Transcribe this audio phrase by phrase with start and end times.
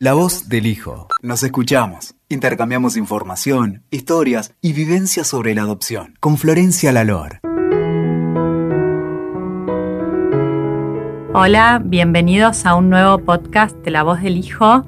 [0.00, 1.08] La voz del hijo.
[1.22, 7.40] Nos escuchamos, intercambiamos información, historias y vivencias sobre la adopción con Florencia Lalor.
[11.34, 14.86] Hola, bienvenidos a un nuevo podcast de La voz del hijo.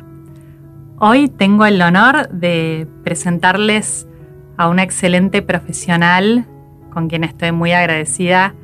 [1.00, 4.06] Hoy tengo el honor de presentarles
[4.58, 6.46] a una excelente profesional
[6.92, 8.54] con quien estoy muy agradecida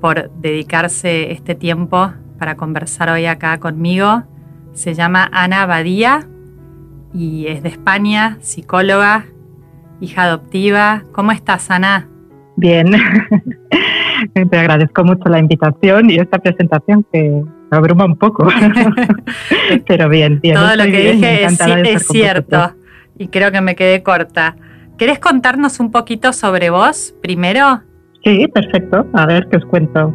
[0.00, 4.24] por dedicarse este tiempo para conversar hoy acá conmigo
[4.72, 6.26] se llama Ana Badía
[7.12, 9.26] y es de España, psicóloga,
[10.00, 11.04] hija adoptiva.
[11.12, 12.08] ¿Cómo estás, Ana?
[12.56, 12.90] Bien,
[14.50, 18.48] te agradezco mucho la invitación y esta presentación que me abruma un poco,
[19.86, 20.56] pero bien, bien.
[20.56, 22.74] Todo lo que dije es, cierto
[23.20, 24.56] y creo que me quedé corta.
[24.96, 27.82] ¿Querés contarnos un poquito sobre vos primero?
[28.24, 29.06] Sí, perfecto.
[29.12, 30.12] A ver, ¿qué os cuento?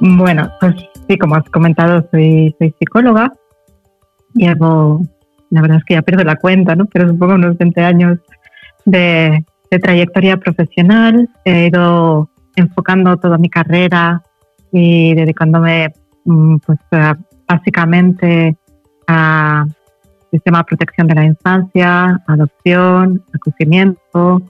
[0.00, 0.76] Bueno, pues
[1.08, 3.32] sí, como has comentado, soy, soy psicóloga.
[4.34, 5.02] Llevo,
[5.50, 6.86] la verdad es que ya pierdo la cuenta, ¿no?
[6.86, 8.18] Pero supongo unos 20 años
[8.84, 11.28] de, trayectoria profesional.
[11.44, 14.22] He ido enfocando toda mi carrera
[14.72, 15.92] y dedicándome
[16.24, 16.78] mm, pues
[17.46, 18.56] básicamente
[19.06, 19.66] a
[20.30, 24.42] sistema de protección de la infancia, adopción, acogimiento,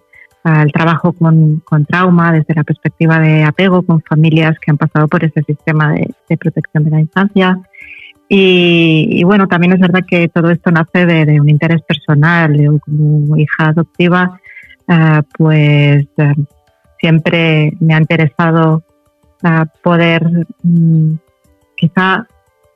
[0.62, 5.24] el trabajo con, trauma desde la perspectiva de apego con familias que han pasado por
[5.24, 7.58] ese sistema de, protección de la infancia.
[8.28, 12.54] Y, bueno, también es verdad que todo esto nace de, un interés personal.
[12.60, 14.40] Yo como hija adoptiva,
[14.86, 16.34] eh, pues eh,
[17.00, 18.82] siempre me ha interesado
[19.42, 21.14] eh, poder mm,
[21.76, 22.26] quizá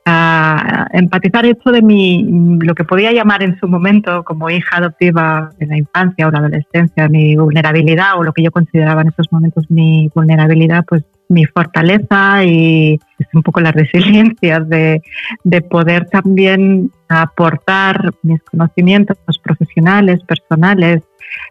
[0.05, 5.49] a empatizar esto de mi, lo que podía llamar en su momento como hija adoptiva
[5.57, 9.31] de la infancia o la adolescencia, mi vulnerabilidad o lo que yo consideraba en esos
[9.31, 15.01] momentos mi vulnerabilidad, pues mi fortaleza y es un poco la resiliencia de,
[15.43, 21.01] de poder también aportar mis conocimientos profesionales, personales,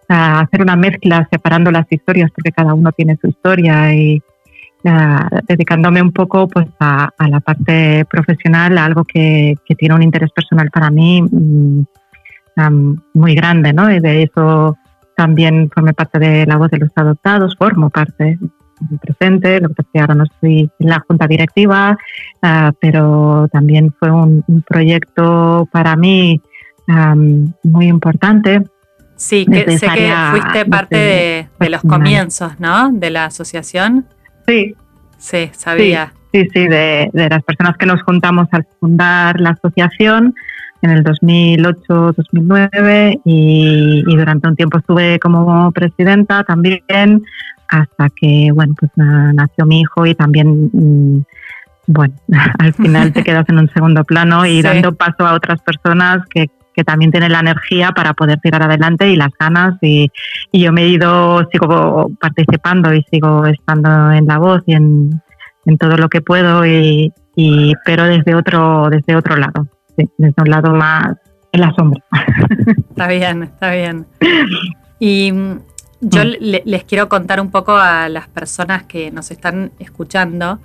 [0.08, 4.22] a hacer una mezcla separando las historias porque cada uno tiene su historia y,
[4.82, 10.70] dedicándome un poco pues a, la parte profesional, a algo que, tiene un interés personal
[10.70, 11.82] para mí mm,
[13.14, 13.90] muy grande, ¿no?
[13.90, 14.76] Y de eso
[15.16, 18.38] también formé parte de la voz de los adoptados, formo parte
[19.00, 21.96] presente, lo que pasa es que ahora no estoy en la junta directiva,
[22.42, 26.40] ah, pero también fue un, proyecto para mí
[27.62, 28.62] muy importante.
[29.16, 32.90] Sí, que sé que fuiste parte de, de los comienzos, ¿no?
[32.90, 34.06] De la asociación.
[34.46, 34.76] Sí.
[35.18, 36.12] Sí, sabía.
[36.32, 40.34] Sí, sí, de, las personas que nos juntamos al fundar la asociación
[40.80, 47.22] en el 2008-2009 y, durante un tiempo estuve como presidenta también
[47.68, 51.24] hasta que, bueno, pues nació mi hijo y también, mm,
[51.86, 52.14] bueno,
[52.58, 56.50] al final te quedas en un segundo plano y dando paso a otras personas que,
[56.74, 59.76] que también tiene la energía para poder tirar adelante y las ganas.
[59.82, 60.10] Y,
[60.52, 65.20] yo me he ido, sigo participando y sigo estando en la voz y en,
[65.78, 67.12] todo lo que puedo, y,
[67.84, 71.16] pero desde otro, desde otro lado, desde un lado más
[71.52, 72.02] en la sombra.
[72.90, 74.06] Está bien, está bien.
[74.98, 75.32] Y
[76.00, 76.60] yo mm.
[76.64, 80.60] les quiero contar un poco a las personas que nos están escuchando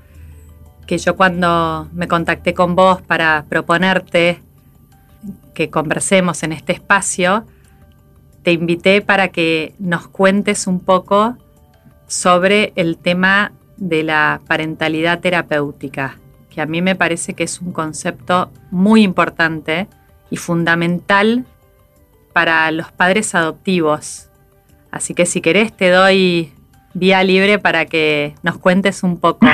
[0.87, 4.41] que yo cuando me contacté con vos para proponerte
[5.53, 7.45] que conversemos en este espacio,
[8.43, 11.35] te invité para que nos cuentes un poco
[12.07, 16.17] sobre el tema de la parentalidad terapéutica,
[16.49, 19.87] que a mí me parece que es un concepto muy importante
[20.29, 21.45] y fundamental
[22.33, 24.29] para los padres adoptivos.
[24.91, 26.53] Así que si querés te doy
[26.93, 29.45] vía libre para que nos cuentes un poco.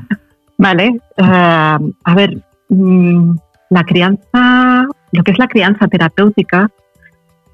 [0.58, 3.36] vale, eh, a ver, mm,
[3.70, 4.75] la crianza,
[5.12, 6.70] lo que es la crianza terapéutica,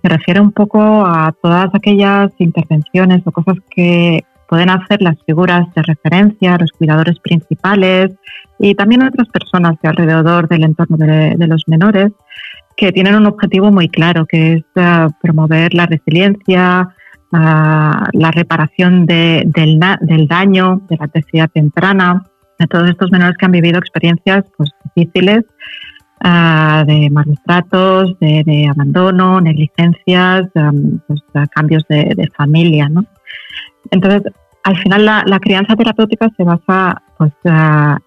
[0.03, 5.73] se refiere un poco a todas aquellas intervenciones o cosas que pueden hacer las figuras
[5.75, 8.11] de referencia, los cuidadores principales
[8.59, 12.13] y también otras personas de alrededor del entorno de, los menores
[12.77, 16.89] que tienen un objetivo muy claro, que es eh, promover la resiliencia,
[17.33, 19.79] eh, la reparación del,
[20.29, 22.25] daño, de la adversidad temprana,
[22.59, 25.45] de todos estos menores que han vivido experiencias pues, difíciles
[26.23, 30.49] de malos tratos, de, abandono, negligencias,
[31.07, 31.21] pues,
[31.55, 32.89] cambios de, familia.
[32.89, 33.05] ¿no?
[33.91, 34.33] Entonces,
[34.65, 37.33] al final la, crianza terapéutica se basa pues,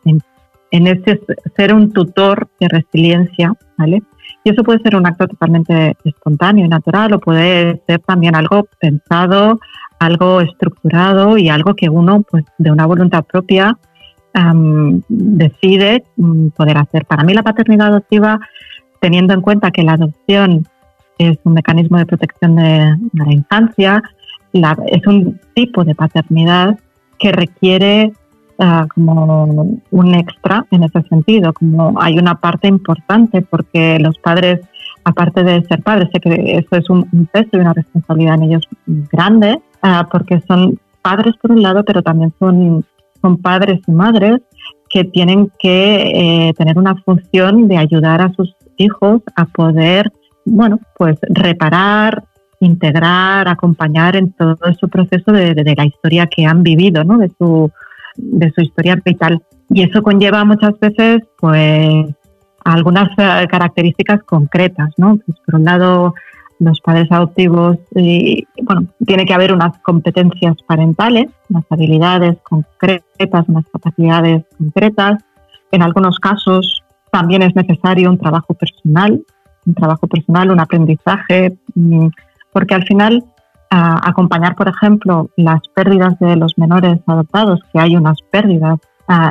[0.05, 0.21] en,
[0.71, 1.21] en ese
[1.55, 4.01] ser un tutor de resiliencia, ¿vale?
[4.43, 8.67] Y eso puede ser un acto totalmente espontáneo y natural o puede ser también algo
[8.79, 9.59] pensado,
[9.99, 13.77] algo estructurado y algo que uno, pues de una voluntad propia,
[15.07, 17.05] decide mm, poder hacer.
[17.05, 18.39] Para mí la paternidad adoptiva,
[18.99, 20.67] teniendo en cuenta que la adopción
[21.17, 24.03] es un mecanismo de protección de, la infancia,
[24.87, 26.77] es un tipo de paternidad
[27.19, 28.13] que requiere
[28.59, 34.61] ah, como un extra en ese sentido, como hay una parte importante porque los padres,
[35.03, 38.67] aparte de ser padres, sé que eso es un, peso y una responsabilidad en ellos
[38.85, 42.85] grande, ah, porque son padres por un lado, pero también son,
[43.25, 44.41] son padres y madres
[44.87, 50.11] que tienen que eh, tener una función de ayudar a sus hijos a poder,
[50.45, 52.23] bueno, pues reparar,
[52.59, 57.17] integrar, acompañar en todo su proceso de, la historia que han vivido, ¿no?
[57.17, 57.71] De su,
[58.15, 59.41] de su historia vital.
[59.69, 62.05] Y eso conlleva muchas veces, pues,
[62.63, 65.17] algunas eh, características concretas, ¿no?
[65.25, 66.13] Pues, por un lado,
[66.59, 73.65] los padres adoptivos, y, bueno, tiene que haber unas competencias parentales, unas habilidades concretas, unas
[73.71, 75.23] capacidades concretas.
[75.71, 79.23] En algunos casos también es necesario un trabajo personal,
[79.65, 82.07] un trabajo personal, un aprendizaje, mm,
[82.53, 83.23] porque al final
[83.69, 88.79] acompañar, por ejemplo, las pérdidas de los menores adoptados, que hay unas pérdidas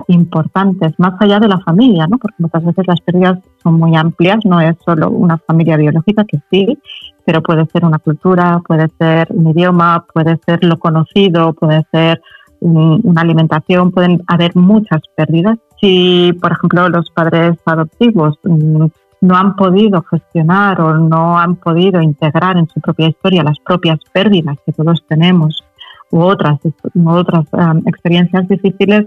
[0.09, 2.19] importantes, más allá de la familia, ¿no?
[2.19, 6.39] porque muchas veces las pérdidas son muy amplias, no es solo una familia biológica, que
[6.51, 6.79] sí,
[7.25, 12.21] pero puede ser una cultura, puede ser un idioma, puede ser lo conocido, puede ser
[12.61, 15.59] una alimentación, pueden haber muchas pérdidas.
[15.81, 18.87] Si, por ejemplo, los padres adoptivos mm,
[19.21, 23.99] no han podido gestionar o no han podido integrar en su propia historia las propias
[24.13, 25.63] pérdidas que todos tenemos
[26.11, 26.59] u otras,
[27.05, 29.07] otras um, experiencias difíciles,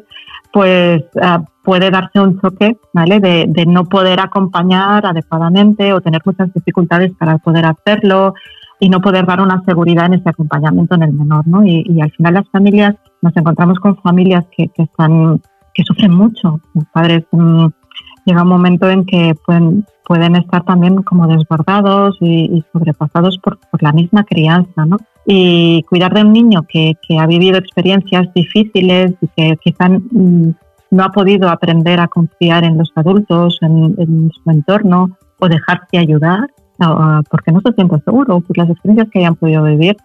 [0.52, 3.20] pues uh, puede darse un choque ¿vale?
[3.20, 8.34] De, no poder acompañar adecuadamente o tener muchas dificultades para poder hacerlo
[8.80, 11.48] y no poder dar una seguridad en ese acompañamiento en el menor.
[11.48, 11.66] ¿no?
[11.66, 15.42] Y, al final las familias, nos encontramos con familias que, que, están,
[15.74, 16.62] que sufren mucho.
[16.74, 17.68] Los padres mm,
[18.26, 23.82] llega un momento en que pueden, pueden estar también como desbordados y, sobrepasados por, por,
[23.82, 24.98] la misma crianza, ¿no?
[25.30, 30.54] Y cuidar de un niño que, que ha vivido experiencias difíciles y que quizá mm,
[30.92, 36.48] no ha podido aprender a confiar en los adultos, en, su entorno o dejarse ayudar
[37.30, 39.98] porque no se siente seguro por las experiencias que hayan podido vivir,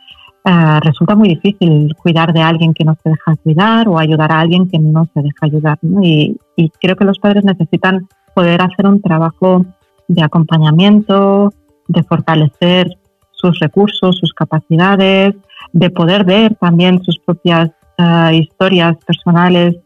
[0.45, 4.41] ah, resulta muy difícil cuidar de alguien que no se deja cuidar o ayudar a
[4.41, 5.79] alguien que no se deja ayudar.
[6.03, 9.67] Y, y creo que los padres necesitan poder hacer un trabajo
[10.09, 11.53] de acompañamiento,
[11.89, 12.97] de fortalecer
[13.43, 15.35] sus recursos, sus capacidades,
[15.73, 19.77] de poder ver también sus propias ah, historias personales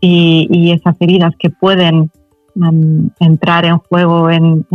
[0.00, 2.10] y, esas heridas que pueden
[3.20, 4.66] entrar en juego en,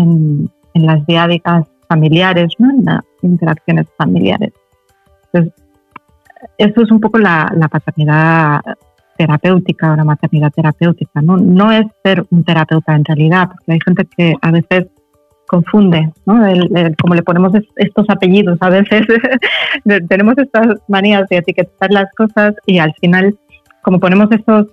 [0.73, 4.53] las diádicas familiares, en las interacciones familiares.
[5.25, 5.53] Entonces,
[6.57, 8.61] eso es un poco la, paternidad
[9.17, 11.21] terapéutica o la maternidad terapéutica.
[11.21, 11.37] ¿no?
[11.37, 14.87] no es ser un terapeuta en realidad, porque hay gente que a veces
[15.49, 16.35] confunde, ¿no?
[17.01, 19.01] como le ponemos estos apellidos, a veces
[20.07, 23.35] tenemos estas manías de etiquetar las cosas y al final,
[23.81, 24.67] como ponemos estos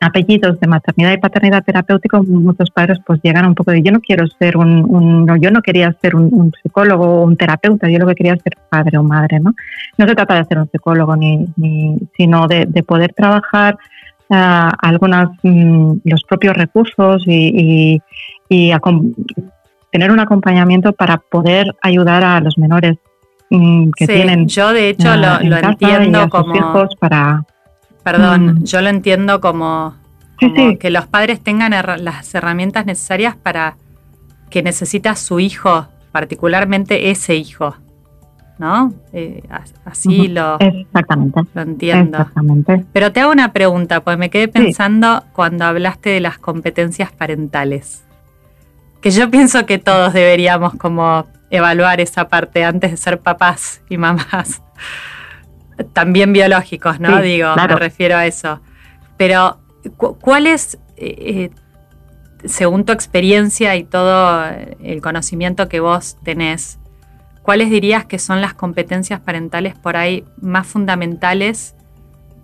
[0.00, 4.00] apellidos de maternidad y paternidad terapéutico, muchos padres pues llegan un poco de yo no
[4.00, 8.16] quiero ser un, yo no quería ser un, psicólogo o un terapeuta, yo lo que
[8.16, 9.54] quería ser padre o madre, ¿no?
[9.96, 11.48] No se trata de ser un psicólogo ni,
[12.18, 13.78] sino de, poder trabajar
[14.32, 18.00] uh, algunas mm, los propios recursos y,
[19.90, 22.96] tener un acompañamiento para poder ayudar a los menores
[23.50, 24.48] mm, que tienen.
[24.48, 27.44] Yo de hecho lo, lo entiendo como hijos para
[28.02, 28.64] Perdón, mm.
[28.64, 29.94] yo lo entiendo como,
[30.80, 31.72] que los padres tengan
[32.02, 33.76] las herramientas necesarias para
[34.50, 37.76] que necesita su hijo, particularmente ese hijo.
[38.62, 38.94] ¿No?
[39.12, 39.42] Eh,
[39.84, 41.40] así lo, Exactamente.
[41.52, 42.18] lo entiendo.
[42.18, 42.84] Exactamente.
[42.92, 48.04] Pero te hago una pregunta, pues me quedé pensando cuando hablaste de las competencias parentales.
[49.00, 53.96] Que yo pienso que todos deberíamos como evaluar esa parte antes de ser papás y
[53.96, 54.62] mamás
[55.92, 57.20] también biológicos, ¿no?
[57.20, 58.60] Digo, me refiero a eso.
[59.16, 59.58] Pero,
[59.96, 61.50] ¿cuál es, eh,
[62.44, 64.44] según tu experiencia y todo
[64.80, 66.78] el conocimiento que vos tenés,
[67.42, 71.74] cuáles dirías que son las competencias parentales por ahí más fundamentales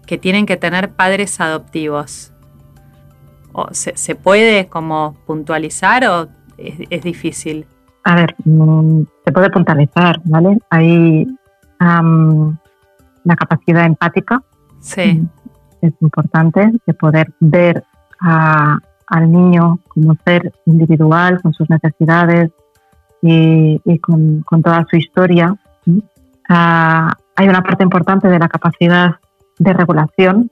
[0.06, 2.32] que tienen que tener padres adoptivos?
[3.52, 6.28] ¿O se, puede como puntualizar o
[6.58, 7.66] es, difícil?
[8.04, 10.58] A ver, mm, se puede puntualizar, ¿vale?
[10.70, 11.26] Hay
[11.80, 14.42] la capacidad empática.
[14.80, 15.22] Sí.
[15.80, 17.84] Es importante de poder ver
[18.20, 22.50] al niño como ser individual, con sus necesidades
[23.22, 25.54] y, con, toda su historia.
[26.48, 29.16] Ah, hay una parte importante de la capacidad
[29.58, 30.50] de regulación,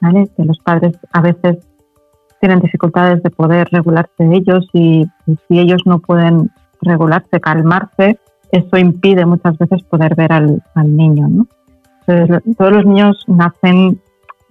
[0.00, 1.58] que los padres a veces
[2.40, 8.18] tienen dificultades de poder regularse ellos y, si ellos no pueden regularse, calmarse,
[8.50, 11.28] eso impide muchas veces poder ver al, niño.
[11.28, 11.46] ¿no?
[12.58, 14.00] todos los niños nacen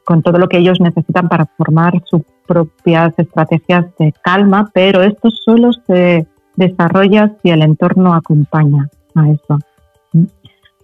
[0.06, 5.30] con todo lo que ellos necesitan para formar sus propias estrategias de calma, pero esto
[5.30, 6.26] solo se
[6.62, 9.58] desarrolla si el entorno acompaña a eso.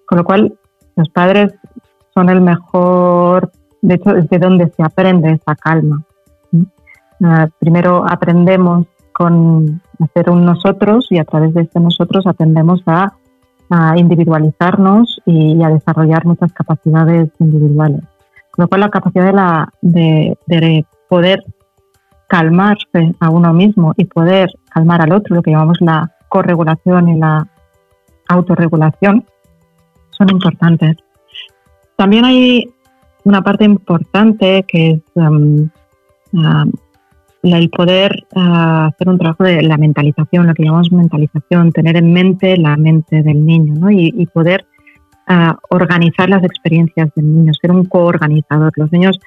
[0.07, 0.57] Con lo cual,
[0.95, 1.53] los padres
[2.13, 6.03] son el mejor, de hecho, es de donde se aprende esa calma.
[7.23, 13.13] Ah, primero aprendemos con hacer un nosotros y a través de este nosotros aprendemos a,
[13.97, 18.01] individualizarnos y, a desarrollar muchas capacidades individuales.
[18.51, 21.43] Con lo cual la capacidad de poder
[22.27, 27.17] calmarse a uno mismo y poder calmar al otro, lo que llamamos la corregulación y
[27.17, 27.47] la
[28.27, 29.25] autorregulación,
[30.09, 30.97] son importantes.
[31.95, 32.69] También hay
[33.23, 35.69] una parte importante que es um,
[36.33, 36.71] um,
[37.43, 42.11] el poder uh, hacer un trabajo de la mentalización, lo que llamamos mentalización, tener en
[42.13, 43.91] mente la mente del niño ¿no?
[43.91, 44.65] y, poder
[45.29, 48.71] uh, organizar las experiencias del niño, ser un coorganizador.
[48.75, 49.19] Los niños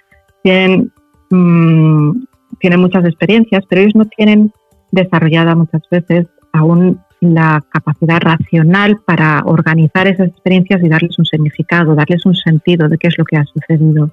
[0.43, 0.93] tienen,
[1.31, 2.25] um,
[2.61, 4.53] tienen muchas experiencias, pero ellos no tienen
[4.91, 11.95] desarrollada muchas veces aún la capacidad racional para organizar esas experiencias y darles un significado,
[11.95, 14.11] darles un sentido de qué es lo que ha sucedido.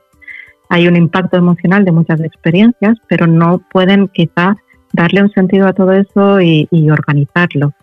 [0.70, 4.58] Hay un impacto emocional de muchas experiencias, pero no pueden quizá
[4.92, 7.74] darle un sentido a todo eso y, organizarlo.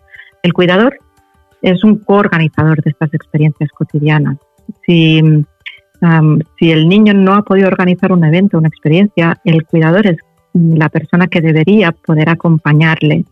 [0.43, 0.99] El cuidador
[1.61, 4.37] es un coorganizador de estas experiencias cotidianas.
[4.85, 5.21] Si,
[6.59, 10.17] si el niño no ha podido organizar un evento, una experiencia, el cuidador es
[10.55, 13.25] la persona que debería poder acompañarle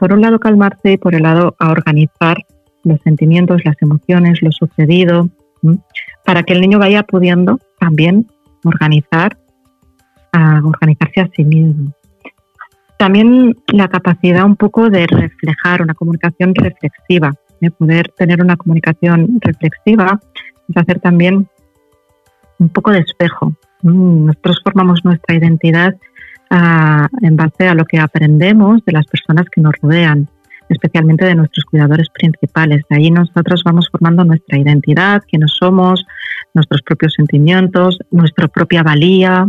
[0.00, 2.38] por un lado calmarse y por el lado a organizar
[2.84, 5.28] los sentimientos, las emociones, lo sucedido,
[6.24, 8.26] para que el niño vaya pudiendo también
[8.64, 9.36] organizar,
[10.32, 11.92] a organizarse a sí mismo.
[12.96, 19.38] También la capacidad un poco de reflejar una comunicación reflexiva, de poder tener una comunicación
[19.40, 20.18] reflexiva
[20.66, 21.46] es hacer también
[22.58, 23.52] un poco de espejo.
[23.82, 25.94] Nosotros formamos nuestra identidad
[26.50, 30.28] en base a lo que aprendemos de las personas que nos rodean,
[30.68, 32.82] especialmente de nuestros cuidadores principales.
[32.88, 36.04] De ahí nosotros vamos formando nuestra identidad, quiénes somos,
[36.54, 39.48] nuestros propios sentimientos, nuestra propia valía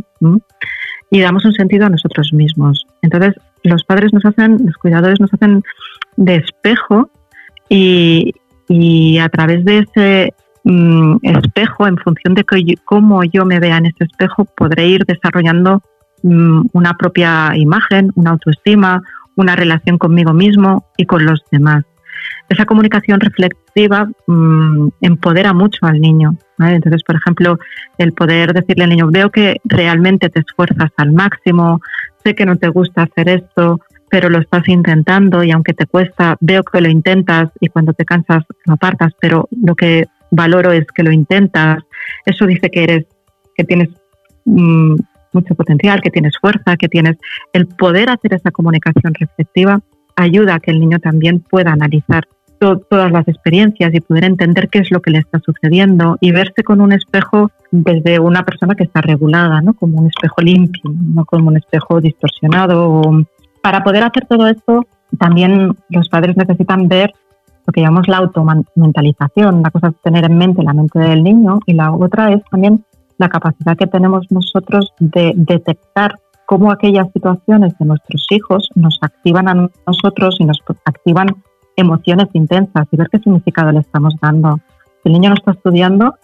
[1.10, 2.86] y damos un sentido a nosotros mismos.
[3.02, 5.64] Entonces, los padres nos hacen, los cuidadores nos hacen
[6.18, 7.10] de espejo
[7.70, 8.34] y,
[9.20, 12.46] a través de ese mm, espejo, en función de
[12.86, 15.82] cómo yo me vea en ese espejo, podré ir desarrollando
[16.24, 19.02] una propia imagen, una autoestima,
[19.36, 21.84] una relación conmigo mismo y con los demás.
[22.50, 26.38] Esa comunicación reflexiva mm, empodera mucho al niño.
[26.60, 27.58] Entonces, por ejemplo,
[27.98, 31.82] el poder decirle al niño, veo que realmente te esfuerzas al máximo,
[32.24, 36.36] sé que no te gusta hacer esto, pero lo estás intentando y aunque te cuesta,
[36.42, 40.86] veo que lo intentas y cuando te cansas lo apartas, pero lo que valoro es
[40.94, 41.80] que lo intentas.
[42.26, 43.06] Eso dice que eres,
[43.56, 43.90] que tienes
[44.46, 44.96] mm,
[45.34, 47.18] mucho potencial, que tienes fuerza, que tienes
[47.54, 49.82] el poder hacer esa comunicación reflexiva,
[50.16, 52.28] ayuda a que el niño también pueda analizar
[52.60, 56.64] todas las experiencias y poder entender qué es lo que le está sucediendo y verse
[56.64, 59.74] con un espejo desde una persona que está regulada, ¿no?
[59.74, 63.02] como un espejo limpio, no como un espejo distorsionado.
[63.64, 64.86] Para poder hacer todo esto,
[65.18, 67.12] también los padres necesitan ver
[67.66, 69.56] lo que llamamos la automentalización.
[69.56, 72.86] Una cosa es tener en mente la mente del niño y la otra es también
[73.22, 79.48] la capacidad que tenemos nosotros de detectar cómo aquellas situaciones de nuestros hijos nos activan
[79.48, 81.28] a nosotros y nos activan
[81.76, 84.60] emociones intensas y ver qué significado le estamos dando.
[85.02, 86.16] Si el niño no está estudiando,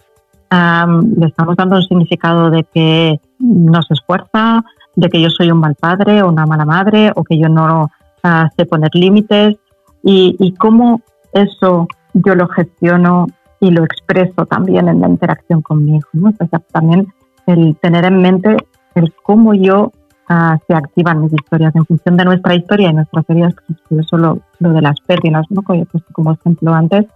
[0.50, 4.64] le estamos dando un significado de que no se esfuerza,
[4.96, 7.90] de que yo soy un mal padre o una mala madre o que yo no
[8.24, 9.56] ah, sé poner límites
[10.02, 11.00] y cómo
[11.32, 13.26] eso yo lo gestiono
[13.60, 16.06] y lo expreso también en la interacción conmigo.
[16.12, 16.32] ¿no?
[16.72, 17.08] también
[17.46, 18.56] el tener en mente
[18.94, 19.92] el cómo yo
[20.28, 24.16] ah, se activan mis historias en función de nuestra historia y nuestras heridas, pues, eso
[24.16, 25.62] lo, de las pérdidas, ¿no?
[25.62, 27.06] puesto como ejemplo antes.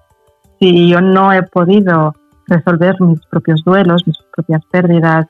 [0.60, 2.14] Si yo no he podido
[2.46, 5.26] resolver mis propios duelos, mis propias pérdidas,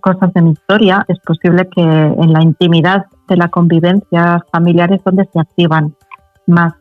[0.00, 5.02] cosas de mi historia, es posible que en la intimidad de la convivencia familiar es
[5.04, 5.94] donde se activan
[6.46, 6.74] más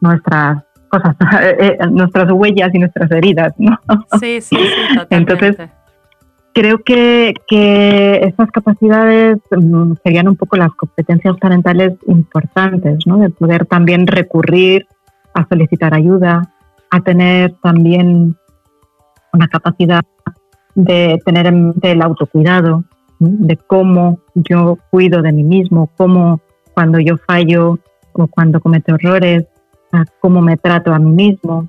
[0.00, 3.78] nuestras cosas, eh, eh, nuestras huellas y nuestras heridas, ¿no?
[4.20, 5.16] Sí, sí, sí, totalmente.
[5.16, 5.70] Entonces,
[6.52, 13.18] creo que, que estas capacidades mm, serían un poco las competencias parentales importantes, ¿no?
[13.18, 14.86] De poder también recurrir
[15.32, 16.42] a solicitar ayuda,
[16.90, 18.36] a tener también
[19.32, 20.02] una capacidad
[20.74, 22.84] de tener del autocuidado,
[23.18, 26.40] de cómo yo cuido de mí mismo, cómo
[26.74, 27.78] cuando yo fallo
[28.12, 29.44] o cuando cometo errores,
[30.20, 31.68] cómo me trato a mí mismo,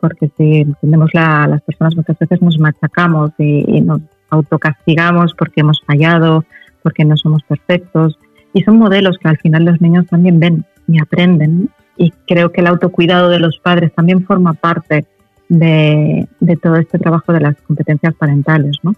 [0.00, 5.80] porque si entendemos la, las personas muchas veces nos machacamos y, nos autocastigamos porque hemos
[5.86, 6.44] fallado,
[6.82, 8.18] porque no somos perfectos.
[8.52, 11.70] Y son modelos que al final los niños también ven y aprenden.
[11.96, 15.06] Y creo que el autocuidado de los padres también forma parte
[15.48, 18.94] de, de todo este trabajo de las competencias parentales, ¿no?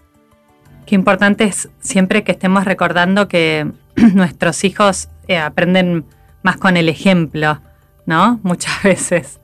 [0.85, 3.71] Qué importante es siempre que estemos recordando que
[4.15, 6.05] nuestros hijos eh, aprenden
[6.43, 7.59] más con el ejemplo,
[8.07, 8.39] ¿no?
[8.43, 9.39] Muchas veces.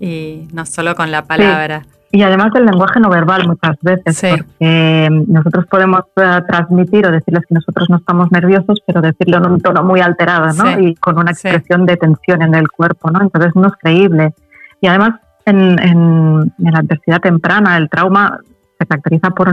[0.00, 1.84] Y no solo con la palabra.
[2.10, 7.46] Y además el lenguaje no verbal muchas veces, porque nosotros podemos eh, transmitir o decirles
[7.48, 10.78] que nosotros no estamos nerviosos, pero decirlo en un tono muy alterado, ¿no?
[10.78, 13.22] Y con una expresión de tensión en el cuerpo, ¿no?
[13.22, 14.34] Entonces no es creíble.
[14.82, 18.40] Y además en, en, en la adversidad temprana, el trauma
[18.78, 19.48] se caracteriza por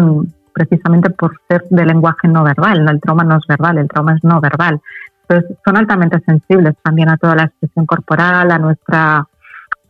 [0.54, 2.88] precisamente por ser de lenguaje no verbal.
[2.90, 4.82] El trauma no es verbal, el trauma es no verbal.
[5.30, 9.28] Entonces, son altamente sensibles también a toda la expresión corporal, a nuestra,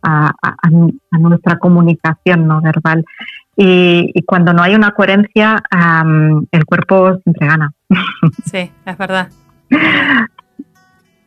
[0.02, 0.32] a,
[1.18, 3.04] nuestra comunicación no verbal.
[3.56, 5.62] Y, cuando no hay una coherencia,
[6.52, 7.72] el cuerpo siempre gana.
[8.44, 9.28] Sí, es verdad.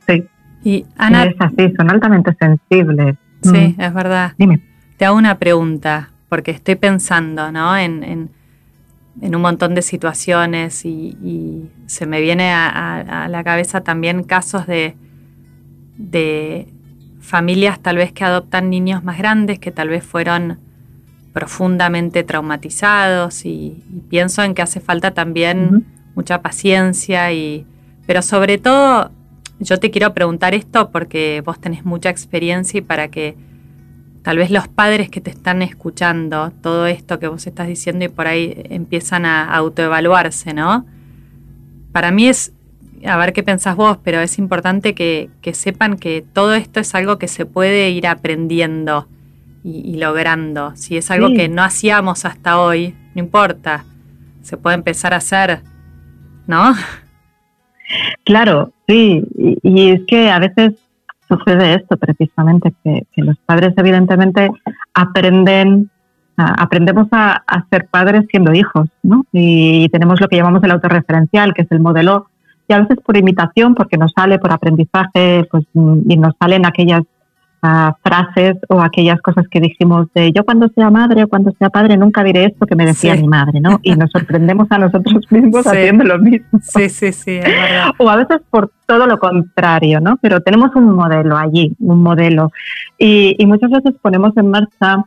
[0.08, 0.28] Sí.
[0.64, 3.18] Y Ana, es así, son altamente sensibles.
[3.42, 3.82] Sí, mm.
[3.82, 4.34] es verdad.
[4.38, 4.62] Dime.
[4.98, 7.76] Te hago una pregunta, porque estoy pensando, ¿no?
[7.76, 8.30] en en
[9.22, 14.96] un montón de situaciones y, se me viene a, la cabeza también casos de,
[15.98, 16.68] de
[17.20, 20.60] familias tal vez que adoptan niños más grandes que tal vez fueron
[21.34, 27.66] profundamente traumatizados y, pienso en que hace falta también mucha paciencia y
[28.06, 29.12] pero sobre todo
[29.60, 33.36] yo te quiero preguntar esto porque vos tenés mucha experiencia y para que
[34.24, 38.08] tal vez los padres que te están escuchando todo esto que vos estás diciendo y
[38.08, 40.86] por ahí empiezan a autoevaluarse, ¿no?
[41.92, 42.54] Para mí es,
[43.06, 47.20] a ver qué pensás vos, pero es importante que, sepan que todo esto es algo
[47.20, 49.08] que se puede ir aprendiendo
[49.64, 50.74] y, logrando.
[50.76, 53.86] Si es algo que no hacíamos hasta hoy, no importa,
[54.42, 55.62] se puede empezar a hacer,
[56.48, 56.74] ¿no?
[58.24, 59.22] Claro, sí,
[59.62, 60.74] y es que a veces
[61.28, 64.50] sucede esto precisamente, que, los padres evidentemente
[64.94, 65.90] aprenden,
[66.36, 69.26] aprendemos a, ser padres siendo hijos, ¿no?
[69.32, 72.28] Y tenemos lo que llamamos el autorreferencial, que es el modelo,
[72.68, 77.04] y a veces por imitación, porque nos sale por aprendizaje, pues, y nos salen aquellas
[78.04, 81.96] frases o aquellas cosas que dijimos de yo cuando sea madre o cuando sea padre
[81.96, 83.80] nunca diré esto que me decía mi madre, ¿no?
[83.84, 86.60] Y nos sorprendemos a nosotros mismos haciendo lo mismo.
[86.62, 87.92] Sí, sí, sí, es verdad.
[88.00, 90.18] O a veces por todo lo contrario, ¿no?
[90.22, 92.52] Pero tenemos un modelo allí, un modelo.
[92.98, 95.06] Y, muchas veces ponemos en marcha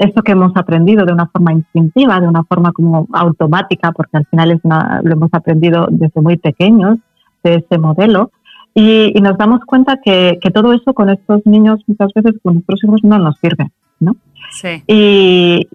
[0.00, 4.26] esto que hemos aprendido de una forma instintiva, de una forma como automática, porque al
[4.26, 6.98] final es lo hemos aprendido desde muy pequeños,
[7.42, 8.30] de ese modelo.
[8.74, 13.00] Y, nos damos cuenta que, todo eso con estos niños muchas veces con nuestros hijos
[13.02, 14.16] no nos sirve, ¿no?
[14.52, 14.82] Sí.
[14.86, 15.66] Y,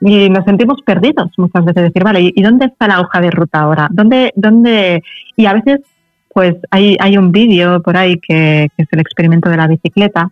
[0.00, 3.88] nos sentimos perdidos muchas veces, decir, vale, ¿y dónde está la hoja de ruta ahora?
[3.92, 5.02] ¿Dónde, dónde?
[5.36, 5.80] Y a veces,
[6.34, 10.30] pues hay, hay un vídeo por ahí que, es el experimento de la bicicleta,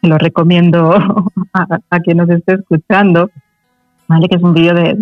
[0.00, 0.94] que lo recomiendo
[1.52, 3.30] a, quien nos esté escuchando,
[4.08, 4.28] ¿vale?
[4.28, 4.96] Que es un vídeo de...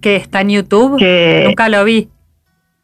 [0.00, 2.08] que está en YouTube, que, nunca lo vi.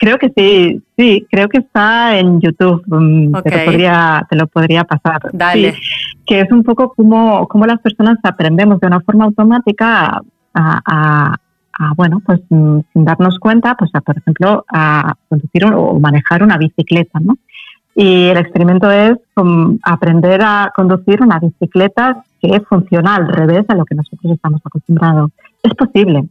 [0.00, 2.82] Creo que sí, sí, creo que está en YouTube.
[2.86, 5.20] Mm, te, lo podría, te lo podría pasar.
[5.34, 5.74] Dale.
[6.26, 10.22] que es un poco como, como las personas aprendemos de una forma automática
[10.54, 11.36] a,
[11.96, 16.56] bueno, pues mm, sin darnos cuenta, pues a, por ejemplo, a conducir o manejar una
[16.56, 17.36] bicicleta, ¿no?
[17.94, 19.18] Y el experimento es
[19.82, 25.30] aprender a conducir una bicicleta que funciona al revés a lo que nosotros estamos acostumbrados.
[25.62, 26.24] Es posible,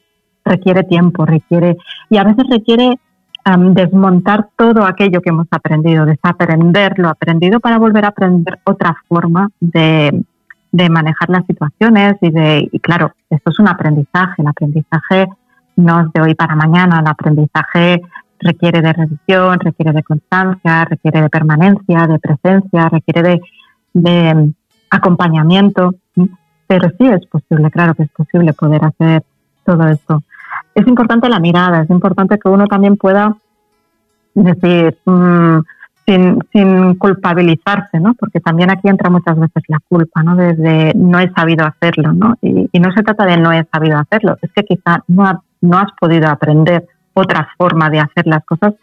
[0.44, 1.78] requiere tiempo, requiere,
[2.10, 2.98] y a veces requiere
[3.46, 9.50] desmontar todo aquello que hemos aprendido, desaprender lo aprendido para volver a aprender otra forma
[9.60, 10.24] de,
[10.72, 15.28] manejar las situaciones y de, y claro, esto es un aprendizaje, el aprendizaje
[15.76, 18.02] no es de hoy para mañana, el aprendizaje
[18.40, 23.42] requiere de revisión, requiere de constancia, requiere de permanencia, de presencia, requiere de,
[23.94, 24.54] de
[24.90, 25.96] acompañamiento,
[26.68, 29.24] pero sí es posible, claro que es posible poder hacer
[29.66, 30.24] todo esto
[30.76, 33.36] es importante la mirada, es importante que uno también pueda
[34.34, 35.60] decir, mm,
[36.06, 38.14] sin, culpabilizarse, ¿no?
[38.16, 40.36] Porque también aquí entra muchas veces la culpa, ¿no?
[40.36, 42.36] Desde no he sabido hacerlo, ¿no?
[42.42, 45.92] Y, no se trata de no he sabido hacerlo, es que quizá no, no has
[46.00, 48.74] podido aprender otra forma de hacer las cosas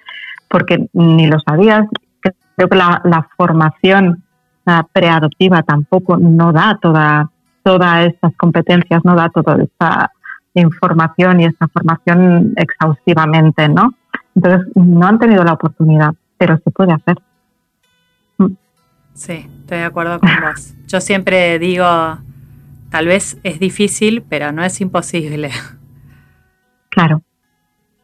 [0.49, 1.87] porque ni lo sabías.
[2.57, 4.23] Creo que la, la formación
[4.93, 7.31] preadoptiva tampoco no da toda,
[7.63, 10.11] todas estas competencias, no da toda esta
[10.61, 13.95] información y esta formación exhaustivamente, ¿no?
[14.35, 17.17] Entonces, no han tenido la oportunidad, pero se puede hacer.
[18.39, 18.53] Mm.
[19.15, 20.75] Sí, estoy de acuerdo con vos.
[20.87, 21.87] Yo siempre digo,
[22.91, 25.51] tal vez es difícil, pero no es imposible.
[26.91, 27.23] Claro,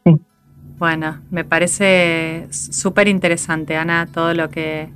[0.05, 0.19] sí.
[0.77, 4.93] Bueno, me parece súper interesante, Ana, todo lo que,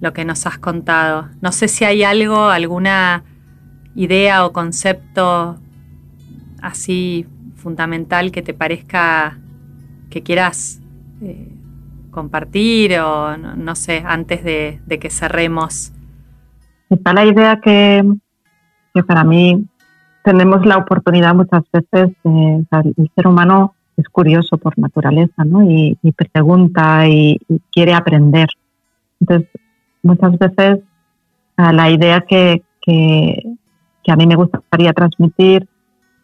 [0.00, 1.28] lo que nos has contado.
[1.40, 3.22] No sé si hay algo, alguna
[3.94, 5.60] idea o concepto
[6.62, 9.38] así fundamental que te parezca
[10.10, 10.80] que quieras
[11.20, 11.48] eh,
[12.10, 15.92] compartir o no, sé, antes de, que cerremos.
[16.90, 18.02] Está la idea que,
[18.94, 19.66] que, para mí
[20.24, 25.62] tenemos la oportunidad muchas veces, de, el ser humano es curioso por naturaleza, ¿no?
[25.62, 25.98] Y,
[26.32, 27.38] pregunta y,
[27.70, 28.48] quiere aprender.
[29.20, 29.48] Entonces,
[30.02, 30.80] muchas veces
[31.56, 33.42] la idea que, que,
[34.02, 35.68] que a mí me gustaría transmitir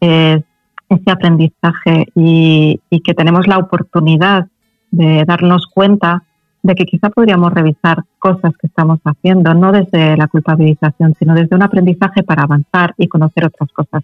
[0.01, 0.43] es
[0.89, 4.47] ese aprendizaje y, que tenemos la oportunidad
[4.91, 6.23] de darnos cuenta
[6.63, 11.57] de que quizá podríamos revisar cosas que estamos haciendo, no desde la culpabilización, sino desde
[11.57, 14.03] un aprendizaje para avanzar y conocer otras cosas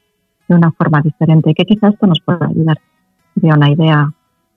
[0.48, 2.78] de una forma diferente que quizá esto nos pueda ayudar.
[3.34, 4.12] Sería una idea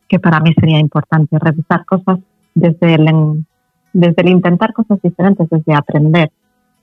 [0.07, 2.19] que para mí sería importante, revisar cosas
[2.55, 3.45] desde el,
[3.93, 6.31] desde el intentar cosas diferentes, desde aprender.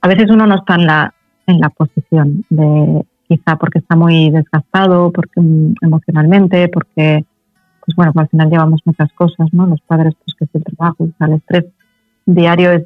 [0.01, 1.13] A veces uno no está en la,
[1.45, 7.23] en la posición de quizá porque está muy desgastado, porque mm, emocionalmente, porque
[7.85, 9.65] pues bueno, al final llevamos muchas cosas, ¿no?
[9.67, 11.65] Los padres, pues que es el trabajo, el estrés
[12.25, 12.85] diario es,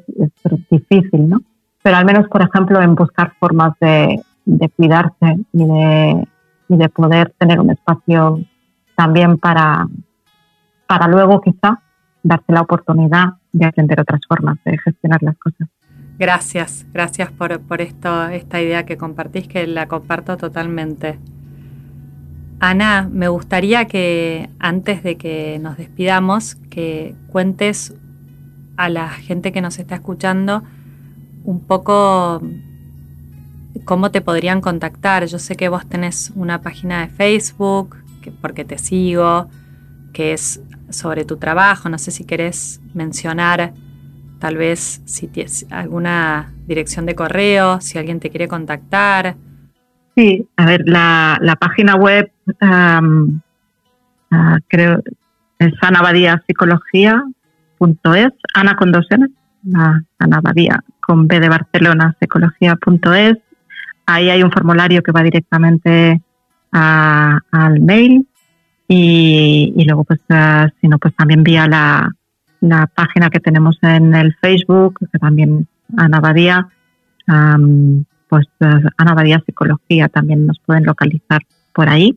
[0.70, 1.40] difícil, ¿no?
[1.82, 4.22] Pero al menos, por ejemplo, en buscar formas de,
[4.76, 5.64] cuidarse y
[6.68, 8.40] de, poder tener un espacio
[8.94, 9.86] también para,
[10.86, 11.80] para luego quizá
[12.22, 15.68] darse la oportunidad de aprender otras formas de gestionar las cosas.
[16.18, 21.18] Gracias, gracias por, por esto, esta idea que compartís, que la comparto totalmente.
[22.58, 27.94] Ana, me gustaría que antes de que nos despidamos, que cuentes
[28.78, 30.62] a la gente que nos está escuchando
[31.44, 32.40] un poco
[33.84, 35.26] cómo te podrían contactar.
[35.26, 39.48] Yo sé que vos tenés una página de Facebook, que, porque te sigo,
[40.14, 41.90] que es sobre tu trabajo.
[41.90, 43.74] No sé si querés mencionar
[44.38, 49.36] tal vez si tienes alguna dirección de correo, si alguien te quiere contactar.
[50.14, 53.00] Sí, a ver, la, página web ah,
[54.68, 55.00] creo
[55.58, 59.26] es anabadiapsicología.es, Ana con dos N,
[60.18, 63.38] Ana Badía con B de Barcelona, psicología.es.
[64.06, 66.20] Ahí hay un formulario que va directamente
[66.72, 68.26] al mail
[68.88, 72.10] y, y luego pues ah, si no pues también vía la,
[72.68, 76.68] la página que tenemos en el Facebook, que también Ana Badía,
[78.28, 78.46] pues
[78.96, 82.16] Ana Badía Psicología también nos pueden localizar por ahí.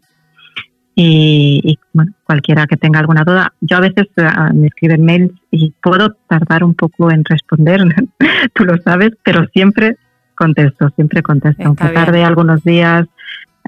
[1.01, 5.73] Y, bueno, cualquiera que tenga alguna duda, yo a veces eh, me escriben mails y
[5.81, 7.81] puedo tardar un poco en responder,
[8.53, 9.95] tú lo sabes, pero siempre
[10.35, 13.07] contesto, siempre contesto, aunque tarde algunos días,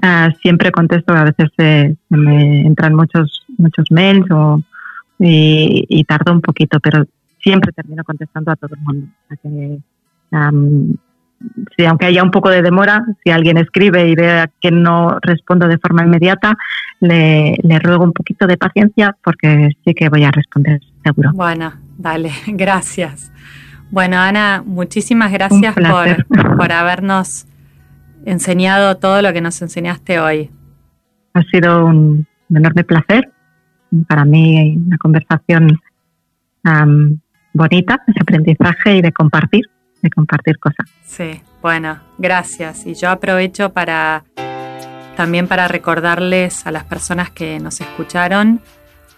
[0.02, 1.50] eh, siempre contesto, a veces
[2.10, 4.62] me entran muchos muchos mails o,
[5.18, 7.04] y, y tardo un poquito, pero
[7.42, 9.08] siempre termino contestando a todo el mundo.
[11.76, 15.66] si aunque haya un poco de demora, si alguien escribe y vea que no respondo
[15.66, 16.56] de forma inmediata,
[17.00, 21.32] le, ruego un poquito de paciencia porque sí que voy a responder seguro.
[21.34, 23.32] Bueno, dale, gracias.
[23.90, 27.46] Bueno, Ana, muchísimas gracias por, por habernos
[28.24, 30.50] enseñado todo lo que nos enseñaste hoy.
[31.34, 33.30] Ha sido un enorme placer
[34.08, 35.80] para mí una conversación
[37.52, 39.64] bonita, de aprendizaje y de compartir,
[40.00, 40.90] de compartir cosas.
[41.04, 42.86] Sí, bueno, gracias.
[42.86, 44.24] Y yo aprovecho para
[45.16, 48.60] también para recordarles a las personas que nos escucharon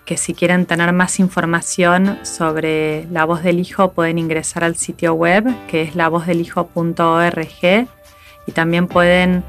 [0.04, 5.14] que si quieren tener más información sobre La Voz del Hijo pueden ingresar al sitio
[5.14, 7.88] web que es lavozdelhijo.org
[8.46, 9.42] y también pueden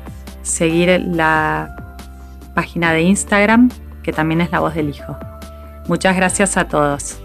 [0.43, 1.75] seguir la
[2.53, 3.69] página de Instagram
[4.05, 5.17] que también es la voz del Hijo.
[5.87, 7.19] Muchas gracias a todos.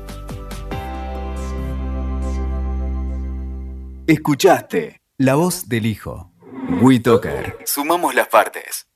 [4.07, 6.33] Escuchaste La voz del Hijo.
[6.81, 7.59] WeToker.
[7.67, 8.90] Sumamos las partes.